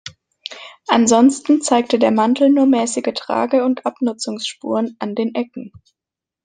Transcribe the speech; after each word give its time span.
Ansonsten 0.87 1.61
zeigte 1.61 1.99
der 1.99 2.09
Mantel 2.09 2.49
nur 2.49 2.65
mäßige 2.65 3.13
Trage- 3.13 3.63
und 3.63 3.85
Abnutzungsspuren 3.85 4.95
an 4.97 5.13
den 5.13 5.35
Ecken. 5.35 5.71